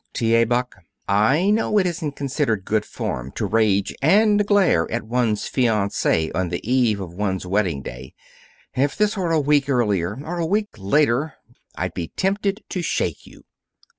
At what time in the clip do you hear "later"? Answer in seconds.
10.79-11.35